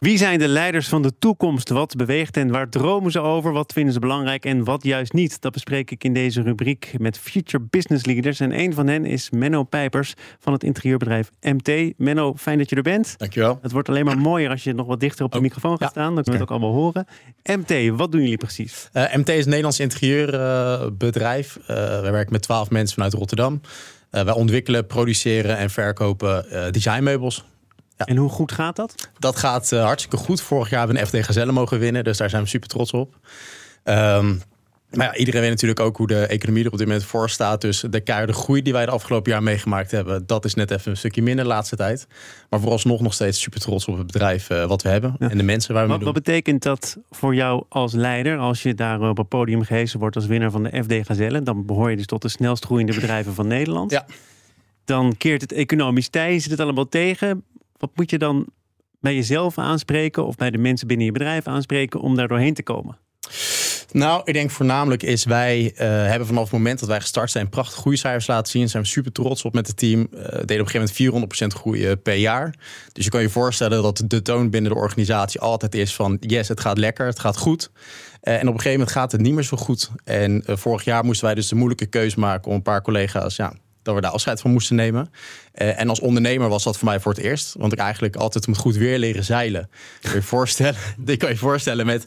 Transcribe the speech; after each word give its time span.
Wie 0.00 0.18
zijn 0.18 0.38
de 0.38 0.48
leiders 0.48 0.88
van 0.88 1.02
de 1.02 1.12
toekomst? 1.18 1.68
Wat 1.68 1.96
beweegt 1.96 2.36
en 2.36 2.50
waar 2.50 2.68
dromen 2.68 3.10
ze 3.10 3.20
over? 3.20 3.52
Wat 3.52 3.72
vinden 3.72 3.92
ze 3.92 3.98
belangrijk 3.98 4.44
en 4.44 4.64
wat 4.64 4.84
juist 4.84 5.12
niet? 5.12 5.40
Dat 5.40 5.52
bespreek 5.52 5.90
ik 5.90 6.04
in 6.04 6.12
deze 6.12 6.42
rubriek 6.42 6.94
met 6.98 7.18
Future 7.18 7.64
Business 7.70 8.04
Leaders. 8.04 8.40
En 8.40 8.58
een 8.58 8.74
van 8.74 8.86
hen 8.86 9.04
is 9.04 9.30
Menno 9.30 9.62
Pijpers 9.62 10.14
van 10.38 10.52
het 10.52 10.64
interieurbedrijf 10.64 11.30
MT. 11.40 11.98
Menno, 11.98 12.34
fijn 12.36 12.58
dat 12.58 12.70
je 12.70 12.76
er 12.76 12.82
bent. 12.82 13.14
Dankjewel. 13.16 13.58
Het 13.62 13.72
wordt 13.72 13.88
alleen 13.88 14.04
maar 14.04 14.18
mooier 14.18 14.50
als 14.50 14.64
je 14.64 14.72
nog 14.72 14.86
wat 14.86 15.00
dichter 15.00 15.24
op 15.24 15.30
de 15.30 15.36
Oh, 15.36 15.42
microfoon 15.42 15.70
gaat 15.70 15.80
ja. 15.80 15.88
staan. 15.88 16.14
Dan 16.14 16.24
kunnen 16.24 16.32
we 16.32 16.38
het 16.46 16.52
ook 16.52 16.60
allemaal 16.62 16.82
horen. 16.82 17.06
MT, 17.42 17.96
wat 17.96 18.12
doen 18.12 18.20
jullie 18.20 18.36
precies? 18.36 18.88
Eh, 18.92 19.14
MT 19.14 19.28
is 19.28 19.42
een 19.42 19.48
Nederlands 19.48 19.80
interieurbedrijf. 19.80 21.58
Wij 21.66 22.12
werken 22.12 22.32
met 22.32 22.42
12 22.42 22.70
mensen 22.70 22.94
vanuit 22.94 23.14
Rotterdam. 23.14 23.60
Eh, 24.10 24.22
wij 24.22 24.34
ontwikkelen, 24.34 24.86
produceren 24.86 25.56
en 25.56 25.70
verkopen 25.70 26.50
eh, 26.50 26.70
En 27.96 28.16
hoe 28.16 28.30
goed 28.30 28.52
gaat 28.52 28.76
dat? 28.76 29.08
Dat 29.18 29.36
gaat 29.36 29.72
eh, 29.72 29.84
hartstikke 29.84 30.16
goed. 30.16 30.40
Vorig 30.40 30.70
jaar 30.70 30.78
hebben 30.78 30.96
we 30.96 31.02
een 31.02 31.08
FD 31.08 31.26
Gazelle 31.26 31.52
mogen 31.52 31.78
winnen, 31.78 32.04
dus 32.04 32.16
daar 32.18 32.30
zijn 32.30 32.42
we 32.42 32.48
super 32.48 32.68
trots 32.68 32.90
op. 32.92 33.14
Ehm, 33.84 34.34
maar 34.90 35.06
ja, 35.06 35.14
iedereen 35.16 35.40
weet 35.40 35.50
natuurlijk 35.50 35.80
ook 35.80 35.96
hoe 35.96 36.06
de 36.06 36.26
economie 36.26 36.64
er 36.64 36.70
op 36.72 36.78
dit 36.78 36.86
moment 36.86 37.04
voor 37.04 37.30
staat. 37.30 37.60
Dus 37.60 37.84
de 37.90 38.00
keiharde 38.00 38.32
groei 38.32 38.62
die 38.62 38.72
wij 38.72 38.84
de 38.86 38.90
afgelopen 38.90 39.32
jaar 39.32 39.42
meegemaakt 39.42 39.90
hebben, 39.90 40.26
dat 40.26 40.44
is 40.44 40.54
net 40.54 40.70
even 40.70 40.90
een 40.90 40.96
stukje 40.96 41.22
minder 41.22 41.44
de 41.44 41.50
laatste 41.50 41.76
tijd. 41.76 42.06
Maar 42.50 42.60
vooralsnog 42.60 43.00
nog 43.00 43.14
steeds 43.14 43.40
super 43.40 43.60
trots 43.60 43.86
op 43.86 43.96
het 43.98 44.06
bedrijf 44.06 44.50
eh, 44.50 44.64
wat 44.66 44.82
we 44.82 44.88
hebben 44.88 45.16
Ja. 45.18 45.30
en 45.30 45.36
de 45.36 45.42
mensen 45.42 45.74
waar 45.74 45.82
we 45.82 45.88
mee 45.88 45.98
doen. 45.98 46.12
wat 46.12 46.22
betekent 46.24 46.62
dat 46.62 46.96
voor 47.10 47.34
jou 47.34 47.64
als 47.68 47.92
leider? 47.92 48.38
Als 48.38 48.62
je 48.62 48.74
daar 48.74 49.00
op 49.00 49.16
het 49.16 49.28
podium 49.28 49.62
gehezen 49.64 49.98
wordt 49.98 50.16
als 50.16 50.26
winnaar 50.26 50.50
van 50.50 50.62
de 50.62 50.82
FD 50.84 51.06
Gazelle, 51.06 51.42
dan 51.42 51.66
behoor 51.66 51.90
je 51.90 51.96
dus 51.96 52.06
tot 52.06 52.22
de 52.22 52.28
snelst 52.28 52.64
groeiende 52.64 52.94
bedrijven 52.94 53.34
van 53.34 53.46
Nederland. 53.46 53.90
Ja. 53.90 54.06
Dan 54.84 55.14
keert 55.18 55.40
het 55.40 55.52
economisch 55.52 56.08
tij, 56.08 56.38
zit 56.38 56.50
het 56.50 56.60
allemaal 56.60 56.88
tegen. 56.88 57.44
Wat 57.78 57.90
moet 57.94 58.10
je 58.10 58.18
dan 58.18 58.46
bij 59.00 59.14
jezelf 59.14 59.58
aanspreken 59.58 60.26
of 60.26 60.36
bij 60.36 60.50
de 60.50 60.58
mensen 60.58 60.86
binnen 60.86 61.06
je 61.06 61.12
bedrijf 61.12 61.46
aanspreken 61.46 62.00
om 62.00 62.16
daar 62.16 62.28
doorheen 62.28 62.54
te 62.54 62.62
komen? 62.62 62.98
Nou, 63.92 64.20
ik 64.24 64.34
denk 64.34 64.50
voornamelijk 64.50 65.02
is 65.02 65.24
wij 65.24 65.72
eh, 65.74 65.88
hebben 65.88 66.26
vanaf 66.26 66.42
het 66.42 66.52
moment 66.52 66.78
dat 66.78 66.88
wij 66.88 67.00
gestart 67.00 67.30
zijn 67.30 67.48
prachtige 67.48 67.80
groeicijfers 67.80 68.26
laten 68.26 68.52
zien. 68.52 68.68
Zijn 68.68 68.82
we 68.82 68.88
super 68.88 69.12
trots 69.12 69.44
op 69.44 69.54
met 69.54 69.66
het 69.66 69.76
team. 69.76 70.00
Eh 70.00 70.20
deden 70.20 70.60
op 70.60 70.66
een 70.66 70.68
gegeven 70.68 71.10
moment 71.10 71.54
400% 71.54 71.58
groeien 71.58 72.02
per 72.02 72.14
jaar. 72.14 72.54
Dus 72.92 73.04
je 73.04 73.10
kan 73.10 73.22
je 73.22 73.28
voorstellen 73.28 73.82
dat 73.82 74.02
de 74.06 74.22
toon 74.22 74.50
binnen 74.50 74.72
de 74.72 74.78
organisatie 74.78 75.40
altijd 75.40 75.74
is 75.74 75.94
van 75.94 76.16
yes, 76.20 76.48
het 76.48 76.60
gaat 76.60 76.78
lekker, 76.78 77.06
het 77.06 77.18
gaat 77.18 77.36
goed. 77.36 77.70
Eh, 78.20 78.34
en 78.34 78.40
op 78.40 78.46
een 78.46 78.60
gegeven 78.60 78.70
moment 78.70 78.90
gaat 78.90 79.12
het 79.12 79.20
niet 79.20 79.34
meer 79.34 79.42
zo 79.42 79.56
goed. 79.56 79.90
En 80.04 80.44
eh, 80.44 80.56
vorig 80.56 80.84
jaar 80.84 81.04
moesten 81.04 81.26
wij 81.26 81.34
dus 81.34 81.48
de 81.48 81.54
moeilijke 81.54 81.86
keuze 81.86 82.18
maken 82.20 82.50
om 82.50 82.56
een 82.56 82.62
paar 82.62 82.82
collega's 82.82 83.36
ja, 83.36 83.52
dat 83.86 83.94
we 83.94 84.00
daar 84.00 84.10
afscheid 84.10 84.40
van 84.40 84.50
moesten 84.50 84.76
nemen. 84.76 85.10
Eh, 85.52 85.80
en 85.80 85.88
als 85.88 86.00
ondernemer 86.00 86.48
was 86.48 86.64
dat 86.64 86.78
voor 86.78 86.88
mij 86.88 87.00
voor 87.00 87.12
het 87.12 87.20
eerst. 87.20 87.54
Want 87.58 87.72
ik 87.72 87.78
eigenlijk 87.78 88.16
altijd 88.16 88.46
met 88.46 88.56
goed 88.56 88.76
weer 88.76 88.98
leren 88.98 89.24
zeilen. 89.24 89.70
Je 90.00 90.08
je 90.14 90.22
voorstellen, 90.22 90.80
dit 90.98 91.18
kan 91.18 91.30
je 91.30 91.36
voorstellen 91.36 91.86
met 91.86 92.06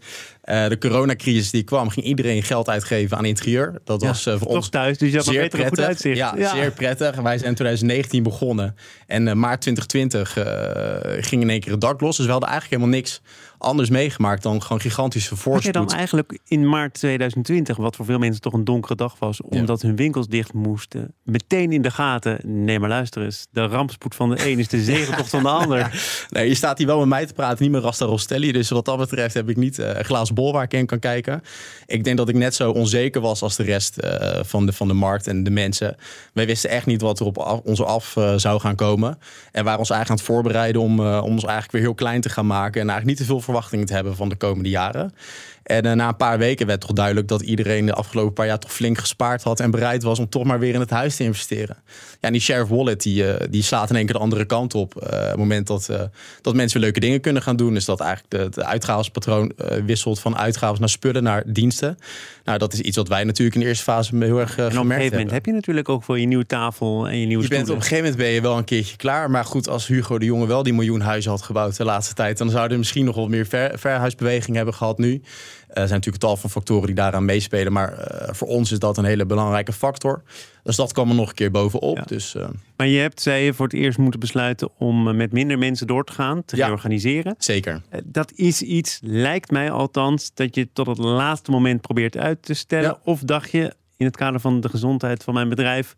eh, 0.49 0.67
de 0.67 0.77
coronacrisis 0.77 1.51
die 1.51 1.63
kwam, 1.63 1.89
ging 1.89 2.05
iedereen 2.05 2.43
geld 2.43 2.69
uitgeven 2.69 3.17
aan 3.17 3.25
interieur. 3.25 3.73
Dat 3.83 4.01
was 4.01 4.25
eh, 4.25 4.33
voor 4.33 4.47
Toch 4.47 4.55
ons 4.55 4.69
thuis, 4.69 4.97
dus 4.97 5.09
je 5.09 5.15
had 5.15 5.25
zeer 5.25 5.41
beter 5.41 5.67
goed 5.67 5.79
uitzicht. 5.79 6.17
Ja, 6.17 6.51
zeer 6.53 6.71
prettig. 6.71 7.15
Wij 7.15 7.37
zijn 7.37 7.49
in 7.49 7.55
2019 7.55 8.23
begonnen. 8.23 8.75
En 9.07 9.27
eh, 9.27 9.33
maart 9.33 9.61
2020 9.61 10.37
eh, 10.37 11.23
ging 11.23 11.41
in 11.41 11.49
één 11.49 11.59
keer 11.59 11.71
het 11.71 11.81
dak 11.81 12.01
los. 12.01 12.17
Dus 12.17 12.25
we 12.25 12.31
hadden 12.31 12.49
eigenlijk 12.49 12.81
helemaal 12.81 13.01
niks 13.01 13.21
anders 13.59 13.89
meegemaakt 13.89 14.43
dan 14.43 14.61
gewoon 14.61 14.81
gigantische 14.81 15.29
Had 15.29 15.37
je 15.37 15.43
voorspoed. 15.43 15.73
dan 15.73 15.89
eigenlijk 15.89 16.39
in 16.47 16.69
maart 16.69 16.93
2020, 16.93 17.77
wat 17.77 17.95
voor 17.95 18.05
veel 18.05 18.17
mensen 18.17 18.41
toch 18.41 18.53
een 18.53 18.63
donkere 18.63 18.95
dag 18.95 19.15
was, 19.19 19.41
omdat 19.41 19.81
hun 19.81 19.95
winkels 19.95 20.27
dicht 20.27 20.53
moesten, 20.53 21.13
meteen 21.23 21.71
in 21.71 21.81
de 21.81 21.91
gaten, 21.91 22.39
nee 22.65 22.79
maar 22.79 22.89
luister 22.89 23.23
eens, 23.23 23.47
de 23.51 23.65
rampspoed 23.65 24.15
van 24.15 24.29
de 24.29 24.49
een 24.49 24.59
is 24.59 24.67
de 24.67 24.83
zegentocht 24.93 25.29
van 25.29 25.43
de 25.43 25.49
ander. 25.49 26.01
Nee, 26.29 26.47
je 26.47 26.55
staat 26.55 26.77
hier 26.77 26.87
wel 26.87 26.99
met 26.99 27.07
mij 27.07 27.25
te 27.25 27.33
praten, 27.33 27.63
niet 27.63 27.71
met 27.71 27.83
Rasta 27.83 28.05
Rostelli. 28.05 28.51
Dus 28.51 28.69
wat 28.69 28.85
dat 28.85 28.97
betreft 28.97 29.33
heb 29.33 29.49
ik 29.49 29.57
niet 29.57 29.77
een 29.77 30.05
glazen 30.05 30.35
waar 30.39 30.63
ik 30.63 30.73
in 30.73 30.85
kan 30.85 30.99
kijken. 30.99 31.41
Ik 31.85 32.03
denk 32.03 32.17
dat 32.17 32.29
ik 32.29 32.35
net 32.35 32.55
zo 32.55 32.71
onzeker 32.71 33.21
was 33.21 33.41
als 33.41 33.55
de 33.55 33.63
rest 33.63 33.97
eh, 33.97 34.39
van, 34.43 34.65
de, 34.65 34.73
van 34.73 34.87
de 34.87 34.93
markt 34.93 35.27
en 35.27 35.43
de 35.43 35.49
mensen. 35.49 35.95
Wij 36.33 36.45
wisten 36.45 36.69
echt 36.69 36.85
niet 36.85 37.01
wat 37.01 37.19
er 37.19 37.25
op 37.25 37.37
af, 37.37 37.59
ons 37.63 37.81
af 37.81 38.15
eh, 38.17 38.33
zou 38.35 38.59
gaan 38.59 38.75
komen. 38.75 39.17
En 39.51 39.63
waren 39.63 39.79
ons 39.79 39.89
eigenlijk 39.89 40.09
aan 40.09 40.25
het 40.27 40.35
voorbereiden 40.35 40.81
om, 40.81 40.99
eh, 40.99 41.21
om 41.23 41.31
ons 41.31 41.43
eigenlijk 41.43 41.71
weer 41.71 41.81
heel 41.81 41.93
klein 41.93 42.21
te 42.21 42.29
gaan 42.29 42.47
maken. 42.47 42.81
En 42.81 42.89
eigenlijk 42.89 43.05
niet 43.05 43.27
te 43.27 43.33
veel 43.33 43.41
verwachtingen 43.41 43.85
te 43.85 43.93
hebben 43.93 44.15
van 44.15 44.29
de 44.29 44.35
komende 44.35 44.69
jaren. 44.69 45.13
En 45.63 45.97
na 45.97 46.07
een 46.07 46.15
paar 46.15 46.37
weken 46.37 46.67
werd 46.67 46.81
toch 46.81 46.91
duidelijk 46.91 47.27
dat 47.27 47.41
iedereen 47.41 47.85
de 47.85 47.93
afgelopen 47.93 48.33
paar 48.33 48.45
jaar 48.45 48.59
toch 48.59 48.73
flink 48.73 48.97
gespaard 48.97 49.43
had 49.43 49.59
en 49.59 49.71
bereid 49.71 50.03
was 50.03 50.19
om 50.19 50.29
toch 50.29 50.43
maar 50.43 50.59
weer 50.59 50.73
in 50.73 50.79
het 50.79 50.89
huis 50.89 51.15
te 51.15 51.23
investeren. 51.23 51.77
Ja, 52.11 52.27
en 52.27 52.31
die 52.31 52.41
share 52.41 52.63
of 52.63 52.69
wallet 52.69 53.01
die, 53.01 53.49
die 53.49 53.63
slaat 53.63 53.89
in 53.89 53.95
één 53.95 54.05
keer 54.05 54.13
de 54.13 54.21
andere 54.21 54.45
kant 54.45 54.75
op. 54.75 54.95
op 54.95 55.01
het 55.09 55.35
moment 55.37 55.67
dat, 55.67 55.89
dat 56.41 56.55
mensen 56.55 56.77
weer 56.77 56.89
leuke 56.89 56.99
dingen 56.99 57.21
kunnen 57.21 57.41
gaan 57.41 57.55
doen. 57.55 57.73
Dus 57.73 57.85
dat 57.85 57.99
eigenlijk 57.99 58.57
uitgavenspatroon 58.57 59.51
eh, 59.57 59.77
wisselt 59.85 60.18
van 60.19 60.37
uitgaven 60.37 60.79
naar 60.79 60.89
spullen 60.89 61.23
naar 61.23 61.43
diensten. 61.45 61.97
Nou, 62.43 62.57
dat 62.57 62.73
is 62.73 62.79
iets 62.79 62.97
wat 62.97 63.07
wij 63.07 63.23
natuurlijk 63.23 63.55
in 63.55 63.61
de 63.61 63.67
eerste 63.67 63.83
fase 63.83 64.15
heel 64.15 64.39
erg 64.39 64.57
eh, 64.57 64.57
En 64.57 64.65
op 64.65 64.71
een 64.71 64.77
gemerkt 64.77 64.93
gegeven 64.93 65.03
moment 65.03 65.11
hebben. 65.11 65.33
heb 65.33 65.45
je 65.45 65.51
natuurlijk 65.51 65.89
ook 65.89 66.03
voor 66.03 66.19
je 66.19 66.25
nieuwe 66.25 66.45
tafel 66.45 67.07
en 67.07 67.19
je 67.19 67.25
nieuwe 67.25 67.43
Je 67.43 67.49
bent 67.49 67.69
op 67.69 67.75
een 67.75 67.81
gegeven 67.81 68.03
moment 68.03 68.21
ben 68.21 68.29
je 68.29 68.41
wel 68.41 68.57
een 68.57 68.63
keertje 68.63 68.95
klaar. 68.95 69.31
Maar 69.31 69.45
goed, 69.45 69.69
als 69.69 69.87
Hugo 69.87 70.19
de 70.19 70.25
Jonge 70.25 70.47
wel 70.47 70.63
die 70.63 70.73
miljoen 70.73 71.01
huizen 71.01 71.31
had 71.31 71.41
gebouwd 71.41 71.77
de 71.77 71.85
laatste 71.85 72.13
tijd, 72.13 72.37
dan 72.37 72.49
zouden 72.49 72.71
we 72.71 72.77
misschien 72.77 73.05
nog 73.05 73.15
wat 73.15 73.27
meer 73.27 73.45
ver, 73.45 73.79
verhuisbeweging 73.79 74.55
hebben 74.55 74.73
gehad 74.73 74.97
nu. 74.97 75.21
Er 75.69 75.75
zijn 75.75 75.89
natuurlijk 75.89 76.23
tal 76.23 76.37
van 76.37 76.49
factoren 76.49 76.85
die 76.85 76.95
daaraan 76.95 77.25
meespelen. 77.25 77.73
Maar 77.73 77.93
eh, 77.93 78.33
voor 78.33 78.47
ons 78.47 78.71
is 78.71 78.79
dat 78.79 78.97
een 78.97 79.03
hele 79.05 79.25
belangrijke 79.25 79.73
factor. 79.73 80.23
Dus 80.63 80.75
dat 80.75 80.91
kwam 80.93 81.09
er 81.09 81.15
nog 81.15 81.29
een 81.29 81.35
keer 81.35 81.51
bovenop. 81.51 81.97
Ja. 81.97 82.03
Dus 82.03 82.35
eh, 82.35 82.49
Maar 82.77 82.87
je 82.87 82.99
hebt, 82.99 83.21
zei 83.21 83.43
je, 83.43 83.53
voor 83.53 83.65
het 83.65 83.75
eerst 83.75 83.97
moeten 83.97 84.19
besluiten 84.19 84.69
om 84.77 85.07
eh, 85.07 85.13
met 85.13 85.31
minder 85.31 85.57
mensen 85.57 85.87
door 85.87 86.03
te 86.03 86.13
gaan, 86.13 86.45
te 86.45 86.55
Ja. 86.55 86.65
reorganiseren. 86.65 87.35
zeker. 87.37 87.81
Eh, 87.89 87.99
Dat 88.05 88.31
is 88.35 88.61
iets, 88.61 88.99
lijkt 89.03 89.51
mij 89.51 89.71
althans, 89.71 90.31
dat 90.33 90.55
je 90.55 90.69
tot 90.73 90.87
het 90.87 90.97
laatste 90.97 91.51
moment 91.51 91.81
probeert 91.81 92.17
uit 92.17 92.41
te 92.41 92.53
stellen. 92.53 92.89
Ja. 92.89 92.99
Of 93.03 93.19
dacht 93.21 93.51
je, 93.51 93.73
in 93.97 94.05
het 94.05 94.17
kader 94.17 94.39
van 94.39 94.61
de 94.61 94.69
gezondheid 94.69 95.23
van 95.23 95.33
mijn 95.33 95.49
bedrijf, 95.49 95.95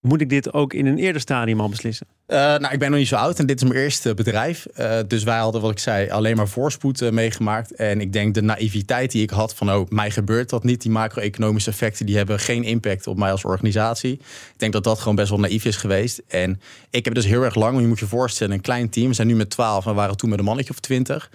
moet 0.00 0.20
ik 0.20 0.28
dit 0.28 0.52
ook 0.52 0.72
in 0.74 0.86
een 0.86 0.98
eerder 0.98 1.20
stadium 1.20 1.60
al 1.60 1.68
beslissen? 1.68 2.06
Eh, 2.30 2.38
nou, 2.38 2.72
ik 2.72 2.78
ben 2.78 2.90
nog 2.90 2.98
niet 2.98 3.08
zo 3.08 3.16
oud 3.16 3.38
en 3.38 3.46
dit 3.46 3.62
is 3.62 3.68
mijn 3.68 3.80
eerste 3.80 4.14
bedrijf. 4.14 4.66
Eh, 4.66 4.98
dus 5.06 5.22
wij 5.22 5.38
hadden, 5.38 5.60
wat 5.60 5.70
ik 5.70 5.78
zei, 5.78 6.10
alleen 6.10 6.36
maar 6.36 6.48
voorspoed 6.48 7.02
eh, 7.02 7.10
meegemaakt. 7.10 7.74
En 7.74 8.00
ik 8.00 8.12
denk 8.12 8.34
de 8.34 8.42
naïviteit 8.42 9.10
die 9.10 9.22
ik 9.22 9.30
had 9.30 9.54
van, 9.54 9.72
oh, 9.72 9.88
mij 9.88 10.10
gebeurt 10.10 10.50
dat 10.50 10.64
niet. 10.64 10.82
Die 10.82 10.90
macro-economische 10.90 11.70
effecten, 11.70 12.06
die 12.06 12.16
hebben 12.16 12.40
geen 12.40 12.64
impact 12.64 13.06
op 13.06 13.16
mij 13.16 13.30
als 13.30 13.44
organisatie. 13.44 14.12
Ik 14.12 14.54
denk 14.56 14.72
dat 14.72 14.84
dat 14.84 14.98
gewoon 14.98 15.14
best 15.14 15.30
wel 15.30 15.38
naïef 15.38 15.64
is 15.64 15.76
geweest. 15.76 16.22
En 16.28 16.60
ik 16.90 17.04
heb 17.04 17.14
dus 17.14 17.24
heel 17.24 17.42
erg 17.42 17.54
lang, 17.54 17.80
je 17.80 17.86
moet 17.86 17.98
je 17.98 18.06
voorstellen, 18.06 18.54
een 18.54 18.60
klein 18.60 18.90
team. 18.90 19.08
We 19.08 19.14
zijn 19.14 19.28
nu 19.28 19.34
met 19.34 19.50
12 19.50 19.86
en 19.86 19.94
waren 19.94 20.16
toen 20.16 20.30
met 20.30 20.38
een 20.38 20.44
mannetje 20.44 20.72
of 20.72 20.80
20. 20.80 21.30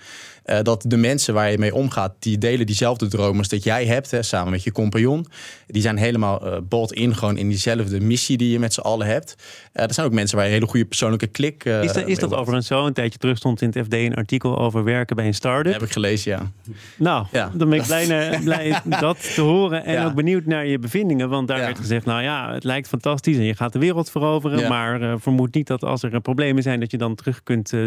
Eh, 0.45 0.59
dat 0.61 0.83
de 0.87 0.97
mensen 0.97 1.33
waar 1.33 1.51
je 1.51 1.57
mee 1.57 1.75
omgaat, 1.75 2.13
die 2.19 2.37
delen 2.37 2.65
diezelfde 2.65 3.07
dromen 3.07 3.37
als 3.37 3.47
dat 3.47 3.63
jij 3.63 3.85
hebt, 3.85 4.11
hè, 4.11 4.23
samen 4.23 4.51
met 4.51 4.63
je 4.63 4.71
compagnon. 4.71 5.27
Die 5.67 5.81
zijn 5.81 5.97
helemaal 5.97 6.45
eh 6.45 6.57
bought 6.63 6.93
in 6.93 7.15
gewoon 7.15 7.37
in 7.37 7.49
diezelfde 7.49 8.01
missie 8.01 8.37
die 8.37 8.51
je 8.51 8.59
met 8.59 8.73
z'n 8.73 8.79
allen 8.79 9.07
hebt. 9.07 9.35
Eh 9.71 9.83
er 9.83 9.93
zijn 9.93 10.05
ook 10.05 10.13
mensen 10.13 10.37
waar 10.37 10.45
je 10.45 10.51
hele 10.51 10.67
goede 10.67 10.84
persoonlijke 10.87 11.27
klik 11.27 11.65
eh 11.65 11.83
Is, 11.83 11.93
dat- 11.93 12.07
is 12.07 12.19
dat 12.19 12.33
overigens 12.33 12.67
zo? 12.67 12.85
Een 12.85 12.93
tijdje 12.93 13.19
terug 13.19 13.37
stond 13.37 13.61
in 13.61 13.67
het 13.73 13.85
FD 13.85 13.93
een 13.93 14.15
artikel 14.15 14.57
over 14.59 14.83
werken 14.83 15.15
bij 15.15 15.25
een 15.27 15.33
start-up. 15.33 15.73
Heb 15.73 15.81
ik 15.81 15.91
gelezen, 15.91 16.31
ja. 16.31 16.51
Nou, 16.97 17.25
Ja. 17.31 17.51
dan 17.53 17.69
ben 17.69 17.79
ik 17.79 17.85
blij, 17.85 18.05
naar- 18.07 18.39
blij 18.43 18.79
dat 18.99 19.33
te 19.35 19.41
horen. 19.41 19.85
En 19.85 19.93
Ja. 19.93 20.05
ook 20.05 20.13
benieuwd 20.13 20.45
naar 20.45 20.65
je 20.65 20.79
bevindingen. 20.79 21.29
Want 21.29 21.47
daar 21.47 21.57
Ja. 21.59 21.65
werd 21.65 21.77
gezegd, 21.79 22.05
nou 22.05 22.21
ja, 22.21 22.53
het 22.53 22.63
lijkt 22.63 22.87
fantastisch. 22.87 23.37
En 23.37 23.43
je 23.43 23.55
gaat 23.55 23.73
de 23.73 23.79
wereld 23.79 24.11
veroveren. 24.11 24.59
Ja. 24.59 24.67
Maar 24.69 25.01
eh, 25.01 25.13
vermoed 25.17 25.53
niet 25.53 25.67
dat 25.67 25.83
als 25.83 26.03
er 26.03 26.21
problemen 26.21 26.63
zijn... 26.63 26.79
dat 26.79 26.91
je 26.91 26.97
dan 26.97 27.15
terug 27.15 27.43
kunt 27.43 27.73
eh, 27.73 27.79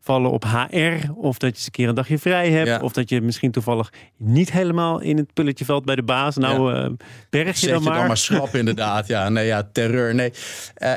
vallen 0.00 0.30
op 0.30 0.44
HR. 0.44 1.10
Of 1.14 1.38
dat 1.38 1.50
je 1.50 1.56
eens 1.56 1.64
een 1.64 1.70
keer 1.70 1.88
een 1.88 1.94
dagje 1.94 2.18
vrij 2.18 2.50
hebt. 2.50 2.66
Ja. 2.68 2.80
Of 2.80 2.92
dat 2.92 3.08
je 3.10 3.20
misschien 3.20 3.50
toevallig 3.50 3.92
niet 4.16 4.52
helemaal 4.52 5.00
in 5.00 5.16
het 5.16 5.32
pulletje 5.34 5.64
valt 5.64 5.84
bij 5.84 5.94
de 5.96 6.02
baas. 6.02 6.36
Nou, 6.36 6.96
berg 7.30 7.46
je 7.46 7.54
Zet 7.56 7.68
dan 7.70 7.82
je 7.82 7.88
maar. 7.88 7.98
dan 7.98 8.06
maar 8.06 8.16
schrap 8.16 8.54
inderdaad. 8.62 9.06
Ja, 9.06 9.28
nee, 9.28 9.46
ja, 9.46 9.68
terreur. 9.72 10.14
Nee, 10.14 10.32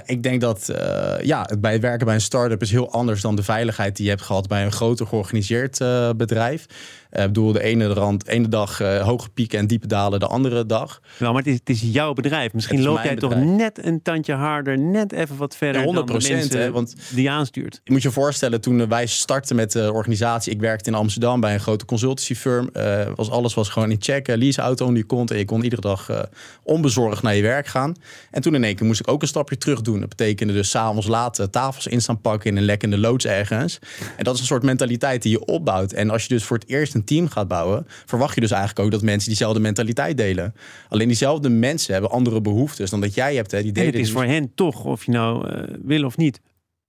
ik 0.05 0.23
denk 0.23 0.41
dat 0.41 0.69
eh, 0.69 1.25
bij 1.59 1.71
het 1.71 1.81
werken 1.81 2.05
bij 2.05 2.15
een 2.15 2.21
start-up 2.21 2.61
is 2.61 2.71
heel 2.71 2.91
anders 2.91 3.21
dan 3.21 3.35
de 3.35 3.43
veiligheid 3.43 3.95
die 3.95 4.05
je 4.05 4.11
hebt 4.11 4.23
gehad 4.23 4.47
bij 4.47 4.65
een 4.65 4.71
groter 4.71 5.07
georganiseerd 5.07 5.81
eh, 5.81 6.09
bedrijf. 6.17 6.65
Ik 7.11 7.25
bedoel, 7.25 7.51
de 7.51 7.63
ene, 7.63 7.87
rand, 7.87 8.27
ene 8.27 8.47
dag 8.47 8.77
hoge 8.77 9.29
pieken 9.29 9.59
en 9.59 9.67
diepe 9.67 9.87
dalen 9.87 10.19
de 10.19 10.27
andere 10.27 10.65
dag. 10.65 11.01
Nou, 11.19 11.33
maar 11.33 11.41
het 11.41 11.51
is, 11.51 11.59
het 11.59 11.69
is 11.69 11.81
jouw 11.81 12.13
bedrijf. 12.13 12.53
Misschien 12.53 12.81
loop 12.81 13.03
jij 13.03 13.15
toch 13.15 13.35
net 13.35 13.85
een 13.85 14.01
tandje 14.01 14.33
harder, 14.33 14.79
net 14.79 15.11
even 15.11 15.37
wat 15.37 15.55
verder 15.55 15.83
100 15.83 16.07
dan 16.07 16.19
de 16.19 16.29
mensen 16.29 16.61
hè, 16.61 16.71
want 16.71 16.95
die 17.13 17.29
aanstuurt. 17.29 17.81
Je 17.83 17.91
moet 17.91 18.01
je 18.01 18.11
voorstellen, 18.11 18.61
toen 18.61 18.87
wij 18.87 19.05
startten 19.05 19.55
met 19.55 19.71
de 19.71 19.93
organisatie, 19.93 20.53
ik 20.53 20.59
werkte 20.59 20.89
in 20.89 20.95
Amsterdam 20.95 21.39
bij 21.39 21.53
een 21.53 21.59
grote 21.59 21.85
consultancy 21.85 22.35
firm, 22.35 22.69
was 23.15 23.29
alles 23.29 23.53
was 23.53 23.69
gewoon 23.69 23.91
in 23.91 23.97
check. 23.99 24.27
Leaseauto 24.27 24.93
die 24.93 25.03
komt 25.03 25.31
en 25.31 25.37
je 25.37 25.45
kon 25.45 25.63
iedere 25.63 25.81
dag 25.81 26.27
onbezorgd 26.63 27.21
naar 27.21 27.35
je 27.35 27.41
werk 27.41 27.67
gaan. 27.67 27.95
En 28.31 28.41
toen 28.41 28.55
in 28.55 28.63
één 28.63 28.75
keer 28.75 28.85
moest 28.85 28.99
ik 28.99 29.07
ook 29.07 29.21
een 29.21 29.27
stapje 29.27 29.57
terug 29.57 29.81
doen. 29.81 29.99
Dat 29.99 30.09
betekende 30.09 30.53
dus 30.53 30.69
s'avonds 30.69 31.07
laat 31.07 31.47
tafels 31.51 31.87
in 31.87 32.01
staan 32.01 32.21
pakken 32.21 32.49
in 32.49 32.57
een 32.57 32.63
lekkende 32.63 32.97
loods 32.97 33.25
ergens. 33.25 33.79
En 34.17 34.23
dat 34.23 34.33
is 34.33 34.39
een 34.39 34.45
soort 34.45 34.63
mentaliteit 34.63 35.21
die 35.21 35.31
je 35.31 35.45
opbouwt. 35.45 35.91
En 35.91 36.09
als 36.09 36.23
je 36.23 36.29
dus 36.29 36.43
voor 36.43 36.57
het 36.57 36.69
eerst 36.69 36.93
een 36.93 37.00
team 37.03 37.27
gaat 37.27 37.48
bouwen, 37.48 37.88
verwacht 38.06 38.36
je 38.36 38.42
dus 38.42 38.51
eigenlijk 38.51 38.86
ook 38.86 38.92
dat 38.92 39.01
mensen 39.01 39.27
diezelfde 39.27 39.59
mentaliteit 39.59 40.18
delen. 40.18 40.56
Alleen 40.89 41.07
diezelfde 41.07 41.50
mensen 41.50 41.94
hebben 41.94 42.12
andere 42.12 42.42
behoeftes 42.42 42.89
dan 42.89 43.01
dat 43.01 43.13
jij 43.13 43.36
hebt. 43.36 43.51
Hè. 43.51 43.62
Die 43.62 43.71
delen 43.71 43.94
en 43.94 44.00
het 44.00 44.07
is 44.07 44.13
voor 44.13 44.24
hen 44.24 44.51
toch, 44.56 44.86
of 44.86 45.06
je 45.06 45.12
nou 45.12 45.50
uh, 45.50 45.63
wil 45.83 46.06
of 46.06 46.18
niet, 46.18 46.39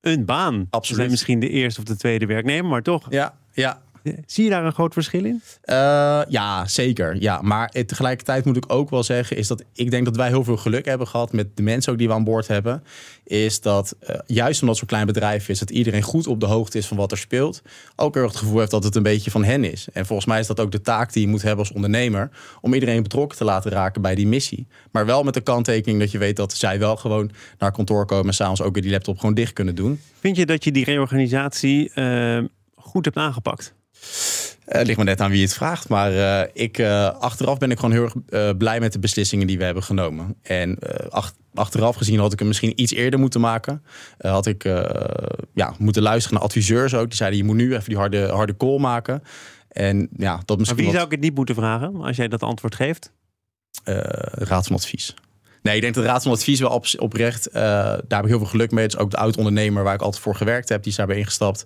een 0.01 0.25
baan. 0.25 0.67
Absoluut. 0.71 0.87
Ze 0.87 0.95
zijn 0.95 1.11
misschien 1.11 1.41
de 1.41 1.49
eerste 1.49 1.81
of 1.81 1.87
de 1.87 1.97
tweede 1.97 2.27
werknemer, 2.27 2.71
maar 2.71 2.83
toch. 2.83 3.07
Ja, 3.11 3.39
ja. 3.53 3.83
Zie 4.27 4.45
je 4.45 4.51
daar 4.51 4.65
een 4.65 4.73
groot 4.73 4.93
verschil 4.93 5.25
in? 5.25 5.43
Uh, 5.65 6.23
ja, 6.29 6.67
zeker. 6.67 7.17
Ja, 7.21 7.41
maar 7.43 7.69
tegelijkertijd 7.69 8.45
moet 8.45 8.57
ik 8.57 8.65
ook 8.67 8.91
wel 8.91 9.03
zeggen, 9.03 9.37
is 9.37 9.47
dat 9.47 9.65
ik 9.73 9.91
denk 9.91 10.05
dat 10.05 10.17
wij 10.17 10.29
heel 10.29 10.45
veel 10.45 10.57
geluk 10.57 10.85
hebben 10.85 11.07
gehad 11.07 11.33
met 11.33 11.57
de 11.57 11.63
mensen 11.63 11.93
ook 11.93 11.99
die 11.99 12.09
we 12.09 12.15
aan 12.15 12.25
boord 12.25 12.49
hebben. 12.49 12.85
Is 13.25 13.61
dat 13.61 13.97
uh, 14.11 14.17
juist 14.27 14.61
omdat 14.61 14.77
zo'n 14.77 14.87
klein 14.87 15.07
bedrijf 15.07 15.49
is, 15.49 15.59
dat 15.59 15.71
iedereen 15.71 16.03
goed 16.03 16.27
op 16.27 16.41
de 16.41 16.47
hoogte 16.47 16.79
is 16.79 16.87
van 16.87 16.97
wat 16.97 17.11
er 17.11 17.19
speelt. 17.19 17.63
Ook 17.97 18.17
erg 18.17 18.27
het 18.27 18.37
gevoel 18.37 18.59
heeft 18.59 18.71
dat 18.71 18.85
het 18.85 18.95
een 18.95 19.03
beetje 19.03 19.31
van 19.31 19.45
hen 19.45 19.65
is. 19.65 19.89
En 19.93 20.07
volgens 20.07 20.29
mij 20.29 20.41
is 20.41 20.47
dat 20.47 20.61
ook 20.61 20.73
de 20.73 20.81
taak 20.81 21.13
die 21.13 21.23
je 21.23 21.29
moet 21.29 21.43
hebben 21.43 21.59
als 21.59 21.73
ondernemer. 21.73 22.31
Om 22.61 22.75
iedereen 22.75 23.03
betrokken 23.03 23.39
te 23.39 23.45
laten 23.45 23.71
raken 23.71 24.03
bij 24.03 24.15
die 24.15 24.27
missie. 24.27 24.67
Maar 24.91 25.07
wel 25.07 25.23
met 25.23 25.35
de 25.35 25.41
kanttekening 25.41 26.01
dat 26.01 26.11
je 26.11 26.19
weet 26.19 26.37
dat 26.37 26.53
zij 26.53 26.79
wel 26.79 26.97
gewoon 26.97 27.31
naar 27.59 27.73
kantoor 27.73 28.07
komen 28.07 28.27
en 28.27 28.35
s'avonds 28.35 28.63
ook 28.63 28.73
weer 28.75 28.83
die 28.83 28.93
laptop 28.93 29.19
gewoon 29.19 29.35
dicht 29.35 29.53
kunnen 29.53 29.75
doen. 29.75 30.01
Vind 30.21 30.37
je 30.37 30.47
dat 30.47 30.65
je 30.65 30.73
die 30.73 30.85
reorganisatie 30.85 31.91
uh, 31.95 32.45
goed 32.75 33.05
hebt 33.05 33.17
aangepakt? 33.17 33.75
Uh, 34.69 34.83
ligt 34.83 34.99
me 34.99 35.05
net 35.05 35.21
aan 35.21 35.31
wie 35.31 35.43
het 35.43 35.55
vraagt. 35.55 35.89
Maar 35.89 36.13
uh, 36.13 36.41
ik, 36.53 36.79
uh, 36.79 37.09
achteraf 37.09 37.59
ben 37.59 37.71
ik 37.71 37.79
gewoon 37.79 37.95
heel 37.95 38.11
erg 38.31 38.57
blij 38.57 38.81
met 38.81 38.93
de 38.93 38.99
beslissingen 38.99 39.47
die 39.47 39.59
we 39.59 39.65
hebben 39.65 39.83
genomen. 39.83 40.37
En 40.43 40.79
ach, 41.11 41.35
achteraf 41.55 41.97
gezien 41.97 42.19
had 42.19 42.33
ik 42.33 42.39
hem 42.39 42.49
misschien 42.49 42.81
iets 42.81 42.93
eerder 42.93 43.21
moeten 43.21 43.41
maken. 43.41 43.83
had 44.19 44.47
ik 44.47 44.65
ja, 45.55 45.75
moeten 45.79 46.03
luisteren 46.03 46.39
naar 46.39 46.47
adviseurs 46.47 46.95
ook. 46.95 47.09
Die 47.09 47.17
zeiden 47.17 47.39
je 47.39 47.45
moet 47.45 47.57
nu 47.57 47.73
even 47.75 47.89
die 47.89 47.97
harde, 47.97 48.29
harde 48.29 48.57
call 48.57 48.79
maken. 48.79 49.23
En 49.69 50.09
ja, 50.17 50.41
dat 50.45 50.59
misschien. 50.59 50.77
Maar 50.77 50.87
wie 50.87 50.95
zou 50.95 51.05
ik 51.07 51.13
het 51.13 51.21
niet 51.21 51.35
moeten 51.35 51.55
vragen 51.55 52.03
als 52.03 52.17
jij 52.17 52.29
dat 52.29 52.43
antwoord 52.43 52.75
geeft? 52.75 53.13
raad 54.35 54.67
van 54.67 54.77
advies. 54.77 55.15
Nee, 55.63 55.75
ik 55.75 55.81
denk 55.81 55.95
dat 55.95 56.05
de 56.05 56.11
Raad 56.11 56.23
van 56.23 56.33
Advies 56.33 56.61
wel 56.61 56.71
op, 56.71 56.87
oprecht. 56.97 57.49
Uh, 57.49 57.55
daar 57.55 58.05
heb 58.09 58.23
ik 58.23 58.29
heel 58.29 58.39
veel 58.39 58.47
geluk 58.47 58.71
mee. 58.71 58.87
Is 58.87 58.97
ook 58.97 59.11
de 59.11 59.17
oud-ondernemer 59.17 59.83
waar 59.83 59.95
ik 59.95 60.03
altijd 60.03 60.23
voor 60.23 60.35
gewerkt 60.35 60.69
heb. 60.69 60.83
Die 60.83 60.91
is 60.91 60.97
daarbij 60.97 61.17
ingestapt. 61.17 61.65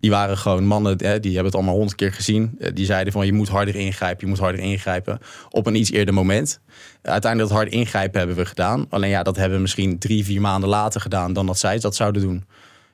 Die 0.00 0.10
waren 0.10 0.38
gewoon 0.38 0.66
mannen, 0.66 0.98
die 0.98 1.08
hebben 1.08 1.44
het 1.44 1.54
allemaal 1.54 1.74
honderd 1.74 1.94
keer 1.94 2.12
gezien. 2.12 2.56
Uh, 2.58 2.68
die 2.74 2.84
zeiden 2.84 3.12
van 3.12 3.26
je 3.26 3.32
moet 3.32 3.48
harder 3.48 3.74
ingrijpen, 3.74 4.20
je 4.20 4.26
moet 4.26 4.38
harder 4.38 4.60
ingrijpen. 4.60 5.18
Op 5.50 5.66
een 5.66 5.74
iets 5.74 5.90
eerder 5.90 6.14
moment. 6.14 6.60
uiteindelijk 7.02 7.50
dat 7.52 7.60
hard 7.60 7.72
ingrijpen 7.72 8.18
hebben 8.18 8.36
we 8.36 8.44
gedaan. 8.44 8.86
Alleen 8.88 9.10
ja, 9.10 9.22
dat 9.22 9.36
hebben 9.36 9.56
we 9.56 9.62
misschien 9.62 9.98
drie, 9.98 10.24
vier 10.24 10.40
maanden 10.40 10.68
later 10.68 11.00
gedaan 11.00 11.32
dan 11.32 11.46
dat 11.46 11.58
zij 11.58 11.78
dat 11.78 11.96
zouden 11.96 12.22
doen. 12.22 12.44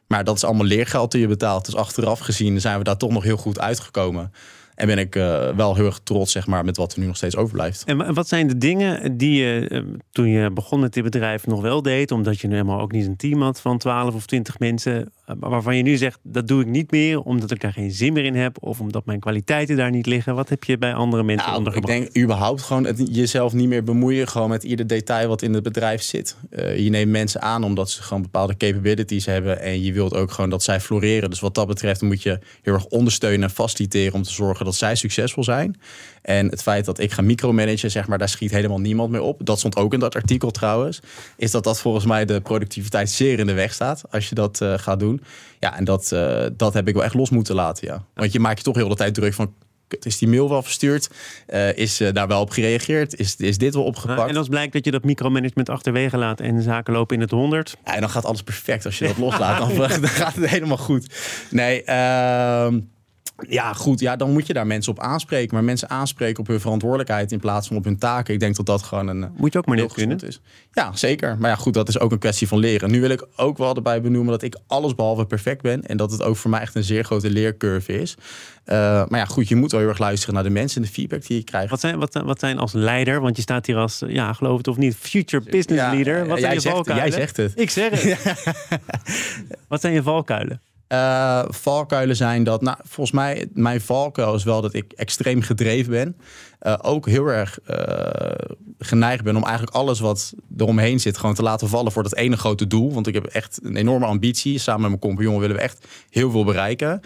Maar 0.06 0.24
dat 0.24 0.36
is 0.36 0.44
allemaal 0.44 0.66
leergeld 0.66 1.12
die 1.12 1.20
je 1.20 1.26
betaalt. 1.26 1.64
Dus 1.64 1.76
achteraf 1.76 2.18
gezien 2.18 2.60
zijn 2.60 2.78
we 2.78 2.84
daar 2.84 2.96
toch 2.96 3.10
nog 3.10 3.22
heel 3.22 3.36
goed 3.36 3.60
uitgekomen. 3.60 4.32
En 4.80 4.86
ben 4.86 4.98
ik 4.98 5.16
uh, 5.16 5.48
wel 5.48 5.74
heel 5.74 5.84
erg 5.84 6.00
trots 6.02 6.32
zeg 6.32 6.46
maar, 6.46 6.64
met 6.64 6.76
wat 6.76 6.92
er 6.92 7.00
nu 7.00 7.06
nog 7.06 7.16
steeds 7.16 7.36
overblijft. 7.36 7.84
En 7.84 8.14
wat 8.14 8.28
zijn 8.28 8.46
de 8.46 8.58
dingen 8.58 9.16
die 9.16 9.42
je 9.42 9.68
uh, 9.68 9.82
toen 10.12 10.28
je 10.28 10.50
begon 10.50 10.80
met 10.80 10.92
dit 10.92 11.04
bedrijf 11.04 11.46
nog 11.46 11.60
wel 11.60 11.82
deed, 11.82 12.10
omdat 12.10 12.40
je 12.40 12.46
nu 12.46 12.54
helemaal 12.54 12.80
ook 12.80 12.92
niet 12.92 13.06
een 13.06 13.16
team 13.16 13.42
had 13.42 13.60
van 13.60 13.78
12 13.78 14.14
of 14.14 14.26
20 14.26 14.58
mensen, 14.58 15.12
uh, 15.30 15.36
waarvan 15.38 15.76
je 15.76 15.82
nu 15.82 15.96
zegt 15.96 16.18
dat 16.22 16.48
doe 16.48 16.60
ik 16.60 16.66
niet 16.66 16.90
meer 16.90 17.20
omdat 17.20 17.50
ik 17.50 17.60
daar 17.60 17.72
geen 17.72 17.90
zin 17.90 18.12
meer 18.12 18.24
in 18.24 18.34
heb 18.34 18.56
of 18.60 18.80
omdat 18.80 19.04
mijn 19.04 19.20
kwaliteiten 19.20 19.76
daar 19.76 19.90
niet 19.90 20.06
liggen? 20.06 20.34
Wat 20.34 20.48
heb 20.48 20.64
je 20.64 20.78
bij 20.78 20.94
andere 20.94 21.22
mensen 21.22 21.46
nou, 21.46 21.58
ondergebracht? 21.58 21.98
Ik 21.98 22.12
denk 22.12 22.24
überhaupt 22.24 22.62
gewoon 22.62 22.84
het, 22.84 23.02
jezelf 23.10 23.52
niet 23.52 23.68
meer 23.68 23.84
bemoeien 23.84 24.28
gewoon 24.28 24.48
met 24.48 24.64
ieder 24.64 24.86
detail 24.86 25.28
wat 25.28 25.42
in 25.42 25.54
het 25.54 25.62
bedrijf 25.62 26.02
zit. 26.02 26.36
je 26.76 26.88
neemt 26.90 27.10
mensen 27.10 27.42
aan 27.42 27.64
omdat 27.64 27.90
ze 27.90 28.02
gewoon 28.02 28.22
bepaalde 28.22 28.56
capabilities 28.56 29.26
hebben 29.26 29.60
en 29.60 29.82
je 29.82 29.92
wilt 29.92 30.14
ook 30.14 30.30
gewoon 30.30 30.50
dat 30.50 30.62
zij 30.62 30.80
floreren. 30.80 31.30
Dus 31.30 31.40
wat 31.40 31.54
dat 31.54 31.66
betreft 31.66 32.02
moet 32.02 32.22
je 32.22 32.38
heel 32.62 32.74
erg 32.74 32.86
ondersteunen 32.86 33.42
en 33.42 33.50
faciliteren 33.50 34.14
om 34.14 34.22
te 34.22 34.32
zorgen 34.32 34.64
dat 34.64 34.69
dat 34.70 34.78
zij 34.78 34.94
succesvol 34.94 35.44
zijn. 35.44 35.80
En 36.22 36.48
het 36.48 36.62
feit 36.62 36.84
dat 36.84 36.98
ik 36.98 37.12
ga 37.12 37.22
micromanagen, 37.22 37.90
zeg 37.90 38.06
maar, 38.08 38.18
daar 38.18 38.28
schiet 38.28 38.50
helemaal 38.50 38.80
niemand 38.80 39.10
meer 39.10 39.20
op. 39.20 39.40
Dat 39.44 39.58
stond 39.58 39.76
ook 39.76 39.92
in 39.92 40.00
dat 40.00 40.14
artikel 40.14 40.50
trouwens. 40.50 41.00
Is 41.36 41.50
dat 41.50 41.64
dat 41.64 41.80
volgens 41.80 42.04
mij 42.04 42.24
de 42.24 42.40
productiviteit 42.40 43.10
zeer 43.10 43.38
in 43.38 43.46
de 43.46 43.52
weg 43.52 43.72
staat 43.72 44.02
als 44.10 44.28
je 44.28 44.34
dat 44.34 44.60
uh, 44.60 44.74
gaat 44.76 45.00
doen. 45.00 45.22
Ja, 45.58 45.76
en 45.76 45.84
dat, 45.84 46.10
uh, 46.14 46.46
dat 46.52 46.74
heb 46.74 46.88
ik 46.88 46.94
wel 46.94 47.04
echt 47.04 47.14
los 47.14 47.30
moeten 47.30 47.54
laten, 47.54 47.86
ja. 47.86 48.04
Want 48.14 48.32
je 48.32 48.40
maakt 48.40 48.58
je 48.58 48.64
toch 48.64 48.76
heel 48.76 48.88
de 48.88 48.94
tijd 48.94 49.14
druk 49.14 49.34
van 49.34 49.54
is 49.98 50.18
die 50.18 50.28
mail 50.28 50.48
wel 50.48 50.62
verstuurd? 50.62 51.10
Uh, 51.48 51.76
is 51.76 51.96
daar 52.12 52.26
wel 52.26 52.40
op 52.40 52.50
gereageerd? 52.50 53.18
Is, 53.18 53.36
is 53.36 53.58
dit 53.58 53.74
wel 53.74 53.84
opgepakt? 53.84 54.30
en 54.30 54.36
als 54.36 54.48
blijkt 54.48 54.72
dat 54.72 54.84
je 54.84 54.90
dat 54.90 55.04
micromanagement 55.04 55.68
achterwege 55.68 56.16
laat 56.16 56.40
en 56.40 56.62
zaken 56.62 56.92
lopen 56.92 57.16
in 57.16 57.22
het 57.22 57.30
honderd? 57.30 57.76
Ja, 57.84 57.94
en 57.94 58.00
dan 58.00 58.10
gaat 58.10 58.24
alles 58.24 58.42
perfect 58.42 58.84
als 58.84 58.98
je 58.98 59.06
dat 59.06 59.18
loslaat. 59.26 59.58
Dan, 59.58 59.74
dan, 60.00 60.08
gaat 60.08 60.34
het 60.34 60.46
helemaal 60.46 60.76
goed. 60.76 61.06
Nee, 61.50 61.82
uh, 61.86 62.66
ja, 63.48 63.72
goed. 63.72 64.00
Ja, 64.00 64.16
dan 64.16 64.32
moet 64.32 64.46
je 64.46 64.52
daar 64.52 64.66
mensen 64.66 64.92
op 64.92 65.00
aanspreken. 65.00 65.54
Maar 65.54 65.64
mensen 65.64 65.90
aanspreken 65.90 66.40
op 66.40 66.46
hun 66.46 66.60
verantwoordelijkheid 66.60 67.32
in 67.32 67.40
plaats 67.40 67.68
van 67.68 67.76
op 67.76 67.84
hun 67.84 67.98
taken. 67.98 68.34
Ik 68.34 68.40
denk 68.40 68.56
dat 68.56 68.66
dat 68.66 68.82
gewoon 68.82 69.08
een. 69.08 69.30
Moet 69.36 69.52
je 69.52 69.58
ook 69.58 69.66
maar 69.66 69.76
net 69.76 69.92
kunnen. 69.92 70.20
Is. 70.20 70.40
Ja, 70.72 70.96
zeker. 70.96 71.36
Maar 71.38 71.50
ja, 71.50 71.56
goed, 71.56 71.74
dat 71.74 71.88
is 71.88 71.98
ook 71.98 72.12
een 72.12 72.18
kwestie 72.18 72.48
van 72.48 72.58
leren. 72.58 72.90
Nu 72.90 73.00
wil 73.00 73.10
ik 73.10 73.26
ook 73.36 73.58
wel 73.58 73.74
erbij 73.74 74.00
benoemen 74.00 74.30
dat 74.30 74.42
ik 74.42 74.56
alles 74.66 74.94
behalve 74.94 75.24
perfect 75.24 75.62
ben. 75.62 75.86
En 75.86 75.96
dat 75.96 76.12
het 76.12 76.22
ook 76.22 76.36
voor 76.36 76.50
mij 76.50 76.60
echt 76.60 76.74
een 76.74 76.84
zeer 76.84 77.04
grote 77.04 77.30
leercurve 77.30 78.00
is. 78.00 78.16
Uh, 78.66 78.76
maar 79.08 79.18
ja, 79.18 79.24
goed, 79.24 79.48
je 79.48 79.56
moet 79.56 79.70
wel 79.70 79.80
heel 79.80 79.88
erg 79.88 79.98
luisteren 79.98 80.34
naar 80.34 80.42
de 80.42 80.50
mensen 80.50 80.82
en 80.82 80.86
de 80.86 80.92
feedback 80.92 81.26
die 81.26 81.36
je 81.36 81.44
krijgt. 81.44 81.70
Wat 81.70 81.80
zijn, 81.80 81.98
wat, 81.98 82.14
wat 82.24 82.38
zijn 82.40 82.58
als 82.58 82.72
leider, 82.72 83.20
want 83.20 83.36
je 83.36 83.42
staat 83.42 83.66
hier 83.66 83.76
als, 83.76 84.02
ja, 84.06 84.32
geloof 84.32 84.56
het 84.56 84.68
of 84.68 84.76
niet, 84.76 84.96
future 84.96 85.44
business 85.44 85.82
leader. 85.82 86.26
Wat 86.26 86.38
zijn 86.38 86.54
je 86.54 86.60
valkuilen? 86.60 87.08
Jij 87.08 87.18
zegt 87.18 87.36
het. 87.36 87.52
Ik 87.54 87.70
zeg 87.70 88.02
het. 88.02 88.48
wat 89.68 89.80
zijn 89.80 89.92
je 89.92 90.02
valkuilen? 90.02 90.60
Uh, 90.92 91.44
valkuilen 91.48 92.16
zijn 92.16 92.44
dat, 92.44 92.62
nou, 92.62 92.76
volgens 92.82 93.16
mij, 93.16 93.48
mijn 93.52 93.80
valkuil 93.80 94.34
is 94.34 94.44
wel 94.44 94.60
dat 94.60 94.74
ik 94.74 94.92
extreem 94.92 95.42
gedreven 95.42 95.90
ben. 95.90 96.16
Uh, 96.62 96.78
ook 96.82 97.06
heel 97.06 97.26
erg 97.26 97.58
uh, 97.70 97.76
geneigd 98.78 99.24
ben 99.24 99.36
om 99.36 99.44
eigenlijk 99.44 99.76
alles 99.76 100.00
wat 100.00 100.34
eromheen 100.56 101.00
zit 101.00 101.18
gewoon 101.18 101.34
te 101.34 101.42
laten 101.42 101.68
vallen 101.68 101.92
voor 101.92 102.02
dat 102.02 102.16
ene 102.16 102.36
grote 102.36 102.66
doel. 102.66 102.92
Want 102.92 103.06
ik 103.06 103.14
heb 103.14 103.26
echt 103.26 103.60
een 103.62 103.76
enorme 103.76 104.06
ambitie. 104.06 104.58
Samen 104.58 104.80
met 104.80 104.90
mijn 104.90 105.02
compagnon 105.02 105.40
willen 105.40 105.56
we 105.56 105.62
echt 105.62 105.86
heel 106.10 106.30
veel 106.30 106.44
bereiken. 106.44 107.00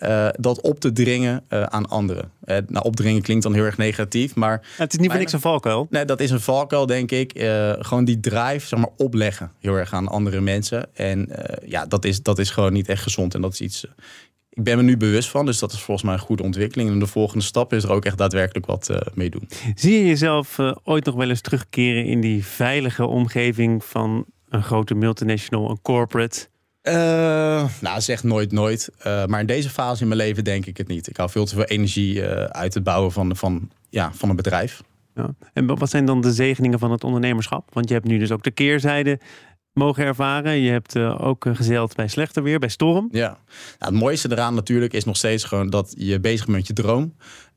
Uh, 0.00 0.28
dat 0.32 0.60
op 0.60 0.80
te 0.80 0.92
dringen 0.92 1.44
aan 1.48 1.88
anderen. 1.88 2.30
nou, 2.44 2.84
opdringen 2.84 3.22
klinkt 3.22 3.42
dan 3.42 3.54
heel 3.54 3.64
erg 3.64 3.76
negatief, 3.76 4.34
maar... 4.34 4.66
het 4.76 4.92
is 4.92 4.98
niet 4.98 5.10
voor 5.10 5.18
niks 5.18 5.32
een 5.32 5.40
valkuil. 5.40 5.86
Nee, 5.90 6.04
dat 6.04 6.20
is 6.20 6.30
een 6.30 6.40
valkuil, 6.40 6.86
denk 6.86 7.10
ik. 7.10 7.32
gewoon 7.78 8.04
die 8.04 8.20
drive, 8.20 8.66
zeg 8.66 8.78
maar, 8.78 8.90
opleggen 8.96 9.52
heel 9.58 9.74
erg 9.74 9.92
aan 9.92 10.08
andere 10.08 10.40
mensen. 10.40 10.94
En 10.94 11.28
ja, 11.64 11.86
dat 11.86 12.04
is, 12.04 12.22
dat 12.22 12.38
is 12.38 12.50
gewoon 12.50 12.72
niet 12.72 12.88
echt 12.88 13.02
gezond. 13.02 13.34
En 13.34 13.40
dat 13.40 13.52
is 13.52 13.60
iets, 13.60 13.86
ik 14.50 14.64
ben 14.64 14.76
me 14.76 14.82
nu 14.82 14.96
bewust 14.96 15.28
van, 15.28 15.46
dus 15.46 15.58
dat 15.58 15.72
is 15.72 15.80
volgens 15.80 16.06
mij 16.06 16.14
een 16.14 16.20
goede 16.20 16.42
ontwikkeling. 16.42 16.90
En 16.90 16.98
de 16.98 17.06
volgende 17.06 17.44
stap 17.44 17.72
is 17.72 17.84
er 17.84 17.90
ook 17.90 18.04
echt 18.04 18.18
daadwerkelijk 18.18 18.66
wat 18.66 18.88
uh, 18.90 18.96
mee 19.14 19.30
doen. 19.30 19.48
Zie 19.74 19.92
je 19.92 20.06
jezelf 20.06 20.58
uh, 20.58 20.76
ooit 20.84 21.04
nog 21.04 21.14
wel 21.14 21.28
eens 21.28 21.40
terugkeren 21.40 22.04
in 22.04 22.20
die 22.20 22.44
veilige 22.44 23.06
omgeving 23.06 23.84
van 23.84 24.24
een 24.48 24.62
grote 24.62 24.94
multinational, 24.94 25.70
een 25.70 25.82
corporate? 25.82 26.48
Uh, 26.82 27.68
nou, 27.80 28.00
zeg 28.00 28.22
nooit 28.22 28.52
nooit. 28.52 28.90
maar 29.04 29.40
in 29.40 29.46
deze 29.46 29.70
fase 29.70 30.02
in 30.02 30.08
mijn 30.08 30.20
leven 30.20 30.44
denk 30.44 30.66
ik 30.66 30.76
het 30.76 30.88
niet. 30.88 31.08
Ik 31.08 31.16
hou 31.16 31.30
veel 31.30 31.44
te 31.44 31.54
veel 31.54 31.64
energie 31.64 32.24
uit 32.48 32.74
het 32.74 32.84
bouwen 32.84 33.12
van, 33.12 33.36
van, 33.36 33.70
ja, 33.88 34.12
van 34.12 34.28
een 34.28 34.36
bedrijf. 34.36 34.82
Ja. 35.14 35.34
En 35.52 35.66
wat 35.66 35.90
zijn 35.90 36.04
dan 36.04 36.20
de 36.20 36.32
zegeningen 36.32 36.78
van 36.78 36.90
het 36.90 37.04
ondernemerschap? 37.04 37.68
Want 37.72 37.88
je 37.88 37.94
hebt 37.94 38.06
nu 38.06 38.18
dus 38.18 38.30
ook 38.30 38.42
de 38.42 38.50
keerzijde 38.50 39.18
mogen 39.80 40.04
ervaren. 40.04 40.60
Je 40.60 40.70
hebt 40.70 40.96
uh, 40.96 41.26
ook 41.26 41.46
gezeild 41.52 41.94
bij 41.96 42.08
slechter 42.08 42.42
weer, 42.42 42.58
bij 42.58 42.68
storm. 42.68 43.08
Ja, 43.12 43.38
nou, 43.78 43.92
het 43.92 44.02
mooiste 44.02 44.30
eraan 44.30 44.54
natuurlijk 44.54 44.92
is 44.92 45.04
nog 45.04 45.16
steeds 45.16 45.44
gewoon 45.44 45.70
dat 45.70 45.94
je 45.98 46.20
bezig 46.20 46.44
bent 46.44 46.56
met 46.56 46.66
je 46.66 46.72
droom. 46.72 47.14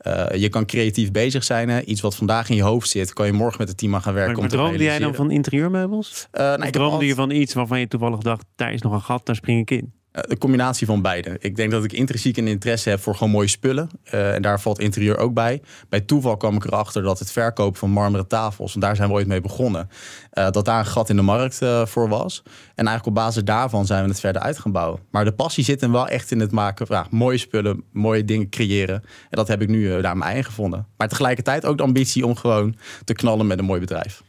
Uh, 0.08 0.26
je 0.36 0.50
kan 0.50 0.66
creatief 0.66 1.12
bezig 1.12 1.44
zijn. 1.44 1.70
Hè. 1.70 1.82
Iets 1.82 2.02
wat 2.02 2.16
vandaag 2.16 2.50
in 2.50 2.56
je 2.56 2.64
hoofd 2.64 2.90
zit, 2.90 3.14
kan 3.14 3.26
je 3.26 3.34
morgen 3.34 3.58
met 3.60 3.68
het 3.68 3.78
team 3.78 3.96
aan 3.96 4.02
gaan 4.02 4.14
werken. 4.14 4.40
Maar, 4.40 4.50
droomde 4.50 4.84
jij 4.84 5.00
dan 5.00 5.16
van 5.16 5.32
interieurmeubels? 5.32 6.28
Uh, 6.32 6.42
nou, 6.42 6.62
of 6.62 6.70
droomde 6.70 7.06
je 7.06 7.16
van 7.16 7.32
iets 7.32 7.54
waarvan 7.54 7.80
je 7.80 7.88
toevallig 7.88 8.20
dacht, 8.20 8.46
daar 8.56 8.74
is 8.74 8.82
nog 8.82 8.94
een 8.94 9.02
gat, 9.02 9.26
daar 9.26 9.36
spring 9.36 9.62
ik 9.62 9.72
in? 9.72 9.94
Een 10.14 10.38
combinatie 10.38 10.86
van 10.88 11.02
beide. 11.02 11.38
Ik 11.40 11.56
denk 11.56 11.72
dat 11.72 11.84
ik 11.84 11.94
intrinsiek 11.94 12.38
een 12.38 12.48
interesse 12.48 12.90
heb 12.90 13.00
voor 13.00 13.16
gewoon 13.16 13.32
mooie 13.32 13.48
spullen. 13.48 13.90
Uh, 14.14 14.34
en 14.34 14.42
daar 14.42 14.62
valt 14.62 14.80
interieur 14.80 15.18
ook 15.18 15.34
bij. 15.34 15.62
Bij 15.90 16.02
toeval 16.02 16.38
kwam 16.38 16.56
ik 16.56 16.66
erachter 16.66 17.02
dat 17.02 17.20
het 17.20 17.32
verkopen 17.32 17.80
van 17.80 17.90
marmeren 17.90 18.28
tafels, 18.28 18.74
en 18.74 18.80
daar 18.80 18.96
zijn 18.96 19.10
we 19.10 19.16
ooit 19.16 19.28
mee 19.28 19.42
begonnen, 19.42 19.90
uh, 20.34 20.50
dat 20.50 20.66
daar 20.66 20.80
een 20.80 20.86
gat 20.86 21.10
in 21.10 21.16
de 21.16 21.22
markt 21.22 21.60
voor 21.84 22.10
was. 22.10 22.44
En 22.76 22.88
eigenlijk 22.88 23.06
op 23.06 23.24
basis 23.24 23.44
daarvan 23.44 23.86
zijn 23.86 24.04
we 24.04 24.10
het 24.10 24.20
verder 24.20 24.42
uit 24.42 24.60
gaan 24.60 24.72
bouwen. 24.72 25.00
Maar 25.12 25.26
de 25.26 25.34
passie 25.34 25.64
zit 25.64 25.82
hem 25.82 25.92
wel 25.92 26.08
echt 26.08 26.32
in 26.32 26.40
het 26.40 26.52
maken 26.52 26.88
van 26.88 27.06
mooie 27.10 27.38
spullen, 27.38 27.84
mooie 27.92 28.26
dingen 28.26 28.50
creëren. 28.50 28.96
En 28.96 29.04
dat 29.30 29.48
heb 29.48 29.62
ik 29.62 29.68
nu 29.68 30.02
daar 30.02 30.18
mijn 30.18 30.32
eigen 30.32 30.46
gevonden. 30.46 30.88
Maar 30.98 31.08
tegelijkertijd 31.08 31.66
ook 31.66 31.78
de 31.78 31.84
ambitie 31.84 32.26
om 32.26 32.36
gewoon 32.36 32.76
te 33.04 33.14
knallen 33.14 33.48
met 33.48 33.60
een 33.60 33.66
mooi 33.66 33.80
bedrijf. 33.80 34.24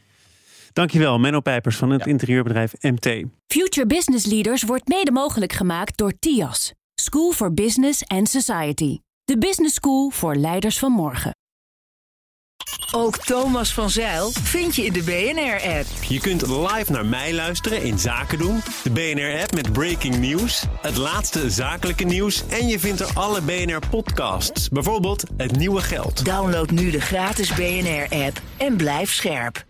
Dankjewel, 0.75 1.19
Menno 1.19 1.39
Pijpers 1.39 1.75
van 1.75 1.89
het 1.89 2.03
ja. 2.03 2.11
interieurbedrijf 2.11 2.73
MT. 2.79 3.23
Future 3.47 3.87
Business 3.87 4.25
Leaders 4.25 4.63
wordt 4.63 4.87
mede 4.87 5.11
mogelijk 5.11 5.53
gemaakt 5.53 5.97
door 5.97 6.13
TIAS, 6.19 6.73
School 7.01 7.31
for 7.31 7.53
Business 7.53 8.07
and 8.07 8.29
Society. 8.29 8.99
De 9.23 9.37
business 9.37 9.75
school 9.75 10.09
voor 10.09 10.35
leiders 10.35 10.79
van 10.79 10.91
morgen. 10.91 11.31
Ook 12.91 13.17
Thomas 13.17 13.73
van 13.73 13.89
Zeil 13.89 14.31
vind 14.31 14.75
je 14.75 14.85
in 14.85 14.93
de 14.93 15.03
BNR-app. 15.03 15.85
Je 16.07 16.19
kunt 16.19 16.47
live 16.47 16.91
naar 16.91 17.05
mij 17.05 17.33
luisteren 17.33 17.83
in 17.83 17.99
Zaken 17.99 18.37
doen. 18.37 18.59
De 18.83 18.91
BNR-app 18.91 19.53
met 19.53 19.73
breaking 19.73 20.17
news, 20.17 20.65
het 20.81 20.97
laatste 20.97 21.49
zakelijke 21.49 22.03
nieuws... 22.03 22.47
en 22.47 22.67
je 22.67 22.79
vindt 22.79 22.99
er 22.99 23.09
alle 23.13 23.41
BNR-podcasts, 23.41 24.69
bijvoorbeeld 24.69 25.23
Het 25.37 25.57
Nieuwe 25.57 25.81
Geld. 25.81 26.25
Download 26.25 26.69
nu 26.69 26.91
de 26.91 27.01
gratis 27.01 27.53
BNR-app 27.53 28.41
en 28.57 28.75
blijf 28.77 29.13
scherp. 29.13 29.65